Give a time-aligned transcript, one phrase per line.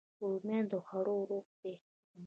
[0.21, 1.73] رومیان د خوړو روح دي